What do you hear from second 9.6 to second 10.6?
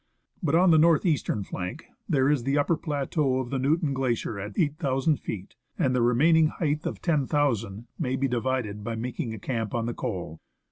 on the col.